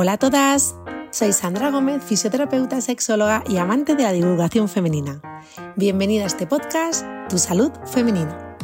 Hola 0.00 0.12
a 0.12 0.16
todas, 0.16 0.76
soy 1.10 1.32
Sandra 1.32 1.72
Gómez, 1.72 2.04
fisioterapeuta, 2.04 2.80
sexóloga 2.80 3.42
y 3.48 3.56
amante 3.56 3.96
de 3.96 4.04
la 4.04 4.12
divulgación 4.12 4.68
femenina. 4.68 5.20
Bienvenida 5.74 6.22
a 6.22 6.28
este 6.28 6.46
podcast, 6.46 7.04
Tu 7.28 7.36
Salud 7.36 7.72
Femenina. 7.84 8.56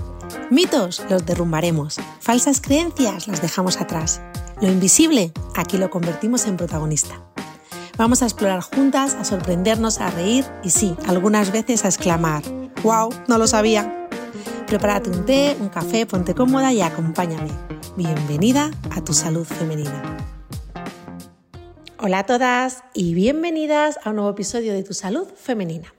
Mitos 0.49 1.03
los 1.11 1.27
derrumbaremos, 1.27 1.99
falsas 2.21 2.61
creencias 2.61 3.27
las 3.27 3.43
dejamos 3.43 3.81
atrás. 3.81 4.23
Lo 4.61 4.71
invisible, 4.71 5.33
aquí 5.57 5.77
lo 5.77 5.91
convertimos 5.91 6.47
en 6.47 6.57
protagonista. 6.57 7.21
Vamos 7.99 8.23
a 8.23 8.27
explorar 8.27 8.61
juntas, 8.61 9.15
a 9.15 9.25
sorprendernos, 9.25 9.99
a 9.99 10.11
reír 10.11 10.45
y 10.63 10.71
sí, 10.71 10.95
algunas 11.09 11.51
veces 11.51 11.85
a 11.85 11.89
exclamar, 11.89 12.45
¡Wow! 12.85 13.13
No 13.27 13.39
lo 13.39 13.49
sabía. 13.49 14.09
Prepárate 14.69 15.11
un 15.11 15.27
té, 15.27 15.57
un 15.59 15.69
café, 15.69 16.07
ponte 16.07 16.33
cómoda 16.33 16.73
y 16.73 16.81
acompáñame. 16.81 17.51
Bienvenida 17.97 18.71
a 18.93 19.01
tu 19.03 19.13
salud 19.13 19.45
femenina. 19.45 20.34
Hola 22.07 22.19
a 22.19 22.27
todas 22.27 22.85
y 22.93 23.15
bienvenidas 23.15 23.99
a 24.05 24.11
un 24.11 24.17
nuevo 24.17 24.31
episodio 24.31 24.75
de 24.75 24.83
Tu 24.83 24.93
Salud 24.93 25.27
Femenina. 25.37 25.95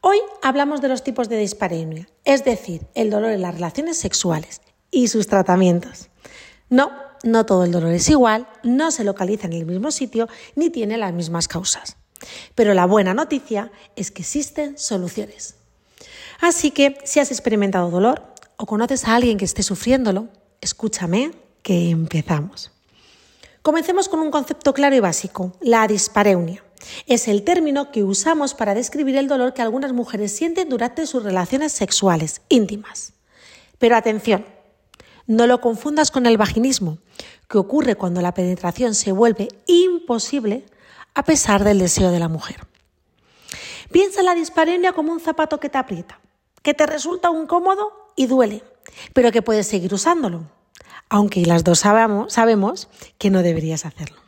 Hoy 0.00 0.18
hablamos 0.42 0.80
de 0.80 0.88
los 0.88 1.04
tipos 1.04 1.28
de 1.28 1.38
dispareunia, 1.38 2.08
es 2.24 2.44
decir, 2.44 2.88
el 2.96 3.10
dolor 3.10 3.30
en 3.30 3.42
las 3.42 3.54
relaciones 3.54 3.96
sexuales 3.96 4.60
y 4.90 5.06
sus 5.06 5.28
tratamientos. 5.28 6.08
No, 6.68 6.90
no 7.22 7.46
todo 7.46 7.62
el 7.62 7.70
dolor 7.70 7.92
es 7.92 8.10
igual, 8.10 8.48
no 8.64 8.90
se 8.90 9.04
localiza 9.04 9.46
en 9.46 9.52
el 9.52 9.66
mismo 9.66 9.92
sitio 9.92 10.26
ni 10.56 10.68
tiene 10.68 10.96
las 10.96 11.12
mismas 11.12 11.46
causas. 11.46 11.96
Pero 12.56 12.74
la 12.74 12.86
buena 12.86 13.14
noticia 13.14 13.70
es 13.94 14.10
que 14.10 14.22
existen 14.22 14.76
soluciones. 14.76 15.54
Así 16.40 16.72
que 16.72 16.98
si 17.04 17.20
has 17.20 17.30
experimentado 17.30 17.88
dolor 17.88 18.34
o 18.56 18.66
conoces 18.66 19.04
a 19.04 19.14
alguien 19.14 19.38
que 19.38 19.44
esté 19.44 19.62
sufriéndolo, 19.62 20.26
escúchame 20.60 21.30
que 21.62 21.90
empezamos. 21.90 22.72
Comencemos 23.66 24.08
con 24.08 24.20
un 24.20 24.30
concepto 24.30 24.72
claro 24.72 24.94
y 24.94 25.00
básico, 25.00 25.50
la 25.60 25.88
dispareunia. 25.88 26.62
Es 27.08 27.26
el 27.26 27.42
término 27.42 27.90
que 27.90 28.04
usamos 28.04 28.54
para 28.54 28.74
describir 28.74 29.16
el 29.16 29.26
dolor 29.26 29.54
que 29.54 29.62
algunas 29.62 29.92
mujeres 29.92 30.30
sienten 30.30 30.68
durante 30.68 31.04
sus 31.04 31.24
relaciones 31.24 31.72
sexuales 31.72 32.42
íntimas. 32.48 33.14
Pero 33.78 33.96
atención, 33.96 34.46
no 35.26 35.48
lo 35.48 35.60
confundas 35.60 36.12
con 36.12 36.26
el 36.26 36.36
vaginismo, 36.36 36.98
que 37.48 37.58
ocurre 37.58 37.96
cuando 37.96 38.22
la 38.22 38.34
penetración 38.34 38.94
se 38.94 39.10
vuelve 39.10 39.48
imposible 39.66 40.64
a 41.14 41.24
pesar 41.24 41.64
del 41.64 41.80
deseo 41.80 42.12
de 42.12 42.20
la 42.20 42.28
mujer. 42.28 42.68
Piensa 43.90 44.20
en 44.20 44.26
la 44.26 44.36
dispareunia 44.36 44.92
como 44.92 45.12
un 45.12 45.18
zapato 45.18 45.58
que 45.58 45.70
te 45.70 45.78
aprieta, 45.78 46.20
que 46.62 46.72
te 46.72 46.86
resulta 46.86 47.32
incómodo 47.32 48.12
y 48.14 48.26
duele, 48.26 48.62
pero 49.12 49.32
que 49.32 49.42
puedes 49.42 49.66
seguir 49.66 49.92
usándolo 49.92 50.54
aunque 51.08 51.46
las 51.46 51.64
dos 51.64 51.80
sabemos, 51.80 52.88
que 53.18 53.30
no 53.30 53.42
deberías 53.42 53.86
hacerlo. 53.86 54.20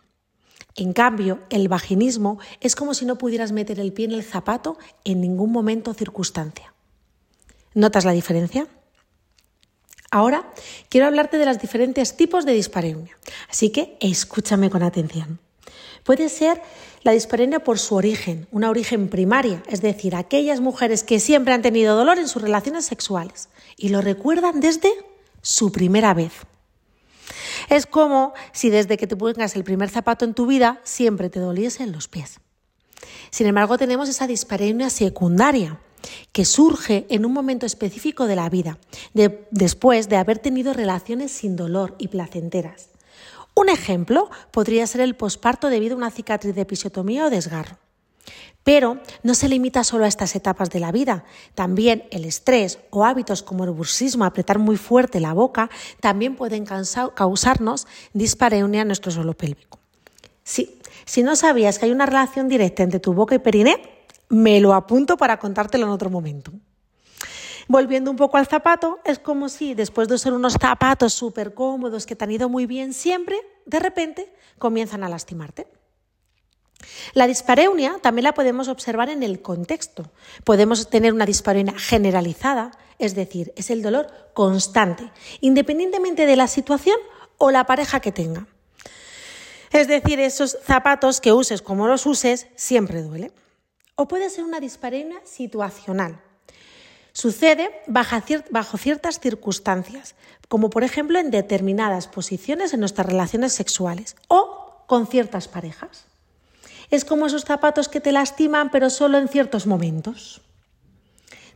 En 0.77 0.93
cambio, 0.93 1.41
el 1.51 1.69
vaginismo 1.69 2.39
es 2.61 2.77
como 2.77 2.95
si 2.95 3.05
no 3.05 3.19
pudieras 3.19 3.51
meter 3.51 3.81
el 3.81 3.93
pie 3.93 4.05
en 4.07 4.12
el 4.12 4.23
zapato 4.23 4.79
en 5.05 5.20
ningún 5.20 5.51
momento 5.51 5.91
o 5.91 5.95
circunstancia. 5.95 6.73
¿Notas 7.75 8.05
la 8.05 8.12
diferencia? 8.12 8.69
Ahora 10.11 10.51
quiero 10.89 11.07
hablarte 11.07 11.37
de 11.37 11.47
los 11.47 11.59
diferentes 11.59 12.17
tipos 12.17 12.47
de 12.47 12.53
dispareunia, 12.53 13.17
así 13.51 13.70
que 13.70 13.98
escúchame 14.01 14.70
con 14.70 14.83
atención. 14.83 15.41
Puede 16.05 16.29
ser 16.29 16.63
la 17.03 17.13
dispareunia 17.13 17.59
por 17.59 17.79
su 17.79 17.95
origen, 17.95 18.47
una 18.51 18.70
origen 18.70 19.09
primaria, 19.09 19.63
es 19.69 19.83
decir, 19.83 20.15
aquellas 20.15 20.61
mujeres 20.61 21.03
que 21.03 21.20
siempre 21.20 21.53
han 21.53 21.61
tenido 21.63 21.97
dolor 21.97 22.19
en 22.19 22.29
sus 22.29 22.41
relaciones 22.41 22.87
sexuales 22.87 23.48
y 23.77 23.91
lo 23.91 24.01
recuerdan 24.01 24.61
desde 24.61 24.92
su 25.42 25.73
primera 25.73 26.15
vez. 26.15 26.33
Es 27.69 27.86
como 27.86 28.33
si 28.52 28.70
desde 28.70 28.97
que 28.97 29.06
te 29.06 29.16
pongas 29.16 29.56
el 29.56 29.64
primer 29.64 29.91
zapato 29.91 30.24
en 30.24 30.34
tu 30.34 30.47
vida 30.47 30.80
siempre 30.84 31.30
te 31.30 31.41
doliesen 31.41 31.92
los 31.92 32.08
pies. 32.08 32.41
Sin 33.30 33.47
embargo, 33.47 33.78
tenemos 33.78 34.08
esa 34.08 34.27
dispareunia 34.27 34.91
secundaria 34.91 35.78
que 36.33 36.45
surge 36.45 37.07
en 37.11 37.27
un 37.27 37.33
momento 37.33 37.67
específico 37.67 38.27
de 38.27 38.36
la 38.36 38.48
vida, 38.48 38.78
después 39.51 40.08
de 40.08 40.17
haber 40.17 40.39
tenido 40.39 40.73
relaciones 40.73 41.33
sin 41.33 41.57
dolor 41.57 41.95
y 41.98 42.08
placenteras. 42.08 42.89
Un 43.55 43.68
ejemplo 43.68 44.30
podría 44.52 44.86
ser 44.86 45.01
el 45.01 45.17
posparto 45.17 45.68
debido 45.68 45.95
a 45.95 45.98
una 45.98 46.11
cicatriz 46.11 46.55
de 46.55 46.62
episiotomía 46.62 47.27
o 47.27 47.30
desgarro. 47.30 47.77
Pero 48.64 48.98
no 49.22 49.34
se 49.34 49.48
limita 49.48 49.83
solo 49.84 50.05
a 50.05 50.08
estas 50.08 50.36
etapas 50.36 50.68
de 50.70 50.80
la 50.80 50.92
vida. 50.92 51.24
También 51.55 52.05
el 52.11 52.24
estrés 52.24 52.78
o 52.90 53.05
hábitos 53.05 53.42
como 53.42 53.64
el 53.64 53.70
bursismo, 53.70 54.24
apretar 54.24 54.58
muy 54.58 54.77
fuerte 54.77 55.20
la 55.20 55.33
boca, 55.33 55.70
también 56.00 56.36
pueden 56.36 56.66
causarnos 56.66 57.86
dispareunia 58.12 58.83
en 58.83 58.89
nuestro 58.89 59.11
suelo 59.11 59.34
pélvico. 59.34 59.78
Sí, 60.44 60.78
si 61.05 61.22
no 61.22 61.36
sabías 61.36 61.78
que 61.78 61.86
hay 61.86 61.92
una 61.92 62.06
relación 62.06 62.48
directa 62.48 62.83
entre 62.83 63.00
tu 63.00 63.14
boca 63.14 63.34
y 63.34 63.39
periné, 63.39 64.06
me 64.28 64.60
lo 64.60 64.74
apunto 64.74 65.16
para 65.16 65.39
contártelo 65.39 65.86
en 65.86 65.92
otro 65.92 66.10
momento. 66.10 66.52
Volviendo 67.68 68.10
un 68.10 68.16
poco 68.16 68.39
al 68.39 68.46
zapato, 68.46 68.98
es 69.05 69.18
como 69.18 69.48
si 69.50 69.74
después 69.74 70.08
de 70.08 70.14
usar 70.14 70.33
unos 70.33 70.55
zapatos 70.55 71.12
súper 71.12 71.55
cómodos 71.55 72.06
que 72.06 72.16
te 72.16 72.24
han 72.24 72.30
ido 72.30 72.48
muy 72.48 72.66
bien 72.66 72.92
siempre, 72.92 73.36
de 73.66 73.78
repente 73.78 74.33
comienzan 74.58 75.05
a 75.05 75.08
lastimarte. 75.08 75.66
La 77.14 77.27
dispareunia 77.27 77.98
también 78.02 78.24
la 78.24 78.34
podemos 78.34 78.68
observar 78.68 79.08
en 79.08 79.22
el 79.22 79.42
contexto. 79.42 80.11
Podemos 80.44 80.89
tener 80.89 81.12
una 81.12 81.27
dispareunia 81.27 81.78
generalizada, 81.78 82.70
es 82.98 83.14
decir, 83.14 83.52
es 83.56 83.70
el 83.70 83.83
dolor 83.83 84.08
constante, 84.34 85.11
independientemente 85.40 86.27
de 86.27 86.36
la 86.36 86.46
situación 86.46 86.98
o 87.36 87.50
la 87.50 87.64
pareja 87.64 88.00
que 88.00 88.12
tenga. 88.12 88.46
Es 89.72 89.89
decir, 89.89 90.18
esos 90.20 90.58
zapatos 90.64 91.20
que 91.20 91.33
uses 91.33 91.62
como 91.62 91.86
los 91.86 92.06
uses 92.06 92.46
siempre 92.56 93.02
duele. 93.02 93.33
O 93.96 94.06
puede 94.08 94.30
ser 94.30 94.45
una 94.45 94.60
dispareunia 94.60 95.20
situacional. 95.24 96.20
Sucede 97.12 97.83
bajo 97.89 98.78
ciertas 98.78 99.18
circunstancias, 99.18 100.14
como 100.48 100.70
por 100.70 100.84
ejemplo 100.84 101.18
en 101.18 101.33
determinadas 101.33 102.06
posiciones 102.06 102.72
en 102.72 102.80
nuestras 102.80 103.08
relaciones 103.08 103.52
sexuales 103.52 104.14
o 104.28 104.84
con 104.86 105.08
ciertas 105.08 105.48
parejas. 105.48 106.06
Es 106.91 107.05
como 107.05 107.27
esos 107.27 107.45
zapatos 107.45 107.89
que 107.89 108.01
te 108.01 108.13
lastiman, 108.13 108.71
pero 108.71 108.91
solo 108.91 109.19
en 109.19 109.29
ciertos 109.29 109.67
momentos. 109.67 110.41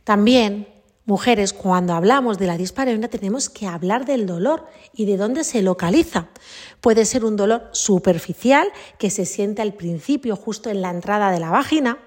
También, 0.03 0.67
mujeres, 1.05 1.53
cuando 1.53 1.93
hablamos 1.93 2.37
de 2.37 2.47
la 2.47 2.57
dispareunia 2.57 3.09
tenemos 3.09 3.49
que 3.49 3.67
hablar 3.67 4.05
del 4.05 4.25
dolor 4.25 4.67
y 4.93 5.05
de 5.05 5.17
dónde 5.17 5.43
se 5.43 5.61
localiza. 5.61 6.27
Puede 6.81 7.05
ser 7.05 7.25
un 7.25 7.35
dolor 7.35 7.69
superficial 7.71 8.67
que 8.97 9.09
se 9.09 9.25
siente 9.25 9.61
al 9.61 9.73
principio, 9.73 10.35
justo 10.35 10.69
en 10.69 10.81
la 10.81 10.91
entrada 10.91 11.31
de 11.31 11.39
la 11.39 11.49
vagina, 11.49 11.97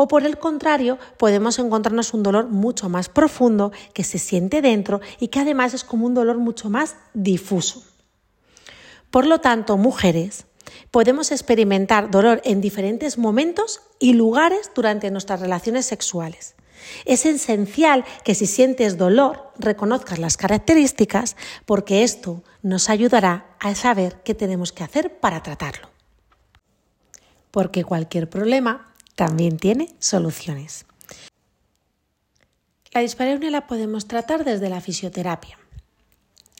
o 0.00 0.06
por 0.06 0.24
el 0.24 0.38
contrario, 0.38 0.96
podemos 1.16 1.58
encontrarnos 1.58 2.14
un 2.14 2.22
dolor 2.22 2.46
mucho 2.46 2.88
más 2.88 3.08
profundo 3.08 3.72
que 3.92 4.04
se 4.04 4.20
siente 4.20 4.62
dentro 4.62 5.00
y 5.18 5.26
que 5.26 5.40
además 5.40 5.74
es 5.74 5.82
como 5.82 6.06
un 6.06 6.14
dolor 6.14 6.38
mucho 6.38 6.70
más 6.70 6.94
difuso. 7.14 7.82
Por 9.10 9.26
lo 9.26 9.40
tanto, 9.40 9.76
mujeres, 9.76 10.46
Podemos 10.90 11.32
experimentar 11.32 12.10
dolor 12.10 12.40
en 12.44 12.60
diferentes 12.60 13.18
momentos 13.18 13.82
y 13.98 14.14
lugares 14.14 14.70
durante 14.74 15.10
nuestras 15.10 15.40
relaciones 15.40 15.84
sexuales. 15.86 16.54
Es 17.04 17.26
esencial 17.26 18.04
que 18.24 18.34
si 18.34 18.46
sientes 18.46 18.96
dolor 18.96 19.52
reconozcas 19.58 20.18
las 20.18 20.36
características 20.36 21.36
porque 21.66 22.04
esto 22.04 22.42
nos 22.62 22.88
ayudará 22.88 23.56
a 23.60 23.74
saber 23.74 24.22
qué 24.24 24.34
tenemos 24.34 24.72
que 24.72 24.84
hacer 24.84 25.18
para 25.18 25.42
tratarlo. 25.42 25.90
Porque 27.50 27.84
cualquier 27.84 28.30
problema 28.30 28.94
también 29.14 29.58
tiene 29.58 29.94
soluciones. 29.98 30.86
La 32.92 33.00
dispareunia 33.02 33.50
la 33.50 33.66
podemos 33.66 34.06
tratar 34.06 34.44
desde 34.44 34.70
la 34.70 34.80
fisioterapia 34.80 35.58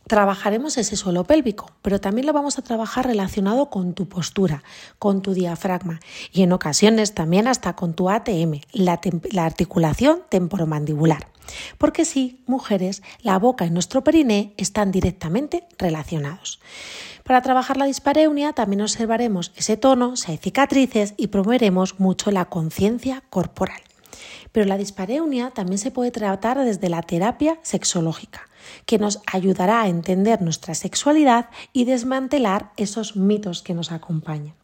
trabajaremos 0.08 0.76
ese 0.78 0.96
suelo 0.96 1.24
pélvico, 1.24 1.70
pero 1.82 2.00
también 2.00 2.26
lo 2.26 2.32
vamos 2.32 2.58
a 2.58 2.62
trabajar 2.62 3.06
relacionado 3.06 3.70
con 3.70 3.94
tu 3.94 4.08
postura, 4.08 4.64
con 4.98 5.22
tu 5.22 5.34
diafragma 5.34 6.00
y 6.32 6.42
en 6.42 6.52
ocasiones 6.52 7.14
también 7.14 7.46
hasta 7.46 7.76
con 7.76 7.94
tu 7.94 8.10
ATM, 8.10 8.60
la, 8.72 8.98
articulación 9.44 10.22
temporomandibular. 10.28 11.28
Porque 11.78 12.04
sí, 12.04 12.42
mujeres, 12.46 13.02
la 13.22 13.38
boca 13.38 13.64
y 13.64 13.70
nuestro 13.70 14.02
periné 14.02 14.52
están 14.56 14.90
directamente 14.90 15.66
relacionados. 15.78 16.60
Para 17.24 17.42
trabajar 17.42 17.76
la 17.76 17.84
dispareunia 17.84 18.52
también 18.52 18.80
observaremos 18.80 19.52
ese 19.56 19.76
tono, 19.76 20.16
si 20.16 20.32
hay 20.32 20.38
cicatrices 20.38 21.14
y 21.16 21.28
promoveremos 21.28 22.00
mucho 22.00 22.30
la 22.30 22.46
conciencia 22.46 23.22
corporal. 23.30 23.80
Pero 24.52 24.66
la 24.66 24.78
dispareunia 24.78 25.50
también 25.50 25.78
se 25.78 25.90
puede 25.90 26.10
tratar 26.10 26.58
desde 26.64 26.88
la 26.88 27.02
terapia 27.02 27.58
sexológica, 27.62 28.47
que 28.86 28.98
nos 28.98 29.20
ayudará 29.26 29.82
a 29.82 29.88
entender 29.88 30.42
nuestra 30.42 30.74
sexualidad 30.74 31.50
y 31.72 31.84
desmantelar 31.84 32.72
esos 32.76 33.16
mitos 33.16 33.62
que 33.62 33.74
nos 33.74 33.92
acompañan. 33.92 34.54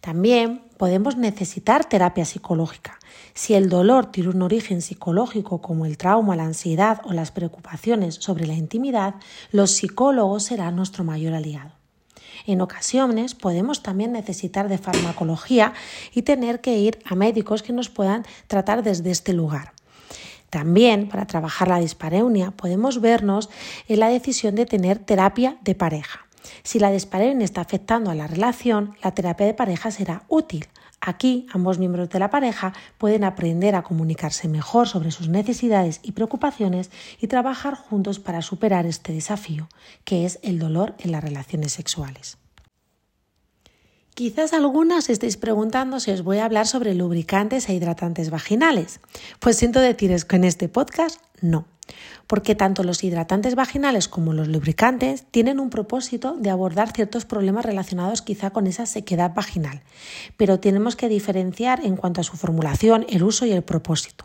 También 0.00 0.62
podemos 0.76 1.16
necesitar 1.16 1.84
terapia 1.84 2.24
psicológica. 2.24 2.98
Si 3.34 3.54
el 3.54 3.68
dolor 3.68 4.06
tiene 4.06 4.30
un 4.30 4.42
origen 4.42 4.82
psicológico 4.82 5.60
como 5.60 5.84
el 5.86 5.98
trauma, 5.98 6.36
la 6.36 6.44
ansiedad 6.44 7.00
o 7.04 7.12
las 7.12 7.32
preocupaciones 7.32 8.14
sobre 8.14 8.46
la 8.46 8.54
intimidad, 8.54 9.16
los 9.50 9.72
psicólogos 9.72 10.44
serán 10.44 10.76
nuestro 10.76 11.02
mayor 11.02 11.34
aliado. 11.34 11.72
En 12.46 12.60
ocasiones 12.60 13.34
podemos 13.34 13.82
también 13.82 14.12
necesitar 14.12 14.68
de 14.68 14.78
farmacología 14.78 15.72
y 16.14 16.22
tener 16.22 16.60
que 16.60 16.78
ir 16.78 16.98
a 17.04 17.14
médicos 17.14 17.62
que 17.62 17.72
nos 17.72 17.88
puedan 17.88 18.24
tratar 18.46 18.82
desde 18.82 19.10
este 19.10 19.32
lugar. 19.32 19.72
También, 20.50 21.08
para 21.08 21.26
trabajar 21.26 21.68
la 21.68 21.80
dispareunia, 21.80 22.50
podemos 22.52 23.00
vernos 23.00 23.50
en 23.88 24.00
la 24.00 24.08
decisión 24.08 24.54
de 24.54 24.66
tener 24.66 24.98
terapia 24.98 25.58
de 25.62 25.74
pareja. 25.74 26.26
Si 26.62 26.78
la 26.78 26.90
dispareunia 26.90 27.44
está 27.44 27.60
afectando 27.60 28.10
a 28.10 28.14
la 28.14 28.26
relación, 28.26 28.96
la 29.02 29.12
terapia 29.12 29.46
de 29.46 29.54
pareja 29.54 29.90
será 29.90 30.22
útil. 30.28 30.66
Aquí, 31.00 31.46
ambos 31.52 31.78
miembros 31.78 32.08
de 32.08 32.18
la 32.18 32.30
pareja 32.30 32.72
pueden 32.98 33.24
aprender 33.24 33.74
a 33.74 33.82
comunicarse 33.82 34.48
mejor 34.48 34.88
sobre 34.88 35.10
sus 35.10 35.28
necesidades 35.28 36.00
y 36.02 36.12
preocupaciones 36.12 36.90
y 37.20 37.26
trabajar 37.26 37.74
juntos 37.74 38.18
para 38.18 38.42
superar 38.42 38.86
este 38.86 39.12
desafío, 39.12 39.68
que 40.04 40.24
es 40.24 40.38
el 40.42 40.58
dolor 40.58 40.94
en 40.98 41.12
las 41.12 41.22
relaciones 41.22 41.72
sexuales. 41.72 42.38
Quizás 44.16 44.54
algunas 44.54 45.10
estéis 45.10 45.36
preguntando 45.36 46.00
si 46.00 46.10
os 46.10 46.22
voy 46.22 46.38
a 46.38 46.46
hablar 46.46 46.66
sobre 46.66 46.94
lubricantes 46.94 47.68
e 47.68 47.74
hidratantes 47.74 48.30
vaginales. 48.30 48.98
Pues 49.40 49.58
siento 49.58 49.78
deciros 49.78 50.24
que 50.24 50.36
en 50.36 50.44
este 50.44 50.70
podcast 50.70 51.20
no, 51.42 51.66
porque 52.26 52.54
tanto 52.54 52.82
los 52.82 53.04
hidratantes 53.04 53.54
vaginales 53.56 54.08
como 54.08 54.32
los 54.32 54.48
lubricantes 54.48 55.26
tienen 55.30 55.60
un 55.60 55.68
propósito 55.68 56.34
de 56.38 56.48
abordar 56.48 56.92
ciertos 56.92 57.26
problemas 57.26 57.66
relacionados 57.66 58.22
quizá 58.22 58.48
con 58.48 58.66
esa 58.66 58.86
sequedad 58.86 59.34
vaginal, 59.34 59.82
pero 60.38 60.60
tenemos 60.60 60.96
que 60.96 61.10
diferenciar 61.10 61.84
en 61.84 61.96
cuanto 61.96 62.22
a 62.22 62.24
su 62.24 62.38
formulación, 62.38 63.04
el 63.10 63.22
uso 63.22 63.44
y 63.44 63.52
el 63.52 63.64
propósito. 63.64 64.24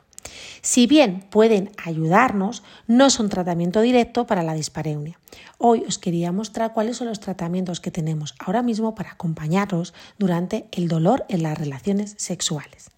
Si 0.61 0.87
bien 0.87 1.25
pueden 1.29 1.71
ayudarnos, 1.83 2.63
no 2.87 3.09
son 3.09 3.29
tratamiento 3.29 3.81
directo 3.81 4.27
para 4.27 4.43
la 4.43 4.53
dispareunia. 4.53 5.19
Hoy 5.57 5.83
os 5.87 5.97
quería 5.97 6.31
mostrar 6.31 6.73
cuáles 6.73 6.97
son 6.97 7.07
los 7.07 7.19
tratamientos 7.19 7.79
que 7.79 7.91
tenemos 7.91 8.35
ahora 8.39 8.61
mismo 8.61 8.95
para 8.95 9.11
acompañaros 9.11 9.93
durante 10.17 10.67
el 10.71 10.87
dolor 10.87 11.25
en 11.29 11.43
las 11.43 11.57
relaciones 11.57 12.15
sexuales. 12.17 12.91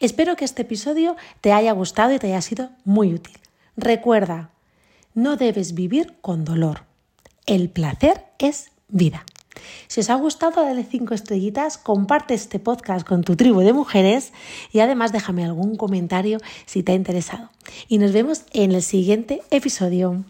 Espero 0.00 0.36
que 0.36 0.44
este 0.44 0.62
episodio 0.62 1.16
te 1.40 1.52
haya 1.52 1.72
gustado 1.72 2.12
y 2.12 2.18
te 2.18 2.28
haya 2.28 2.42
sido 2.42 2.70
muy 2.84 3.14
útil. 3.14 3.38
Recuerda, 3.76 4.50
no 5.14 5.36
debes 5.36 5.74
vivir 5.74 6.16
con 6.20 6.44
dolor. 6.44 6.82
El 7.46 7.70
placer 7.70 8.26
es 8.38 8.70
vida. 8.88 9.24
Si 9.86 10.00
os 10.00 10.10
ha 10.10 10.14
gustado, 10.14 10.62
dale 10.62 10.84
5 10.84 11.14
estrellitas, 11.14 11.78
comparte 11.78 12.34
este 12.34 12.58
podcast 12.58 13.06
con 13.06 13.22
tu 13.22 13.36
tribu 13.36 13.60
de 13.60 13.72
mujeres 13.72 14.32
y 14.72 14.80
además 14.80 15.12
déjame 15.12 15.44
algún 15.44 15.76
comentario 15.76 16.38
si 16.66 16.82
te 16.82 16.92
ha 16.92 16.94
interesado. 16.94 17.50
Y 17.88 17.98
nos 17.98 18.12
vemos 18.12 18.42
en 18.52 18.72
el 18.72 18.82
siguiente 18.82 19.42
episodio. 19.50 20.24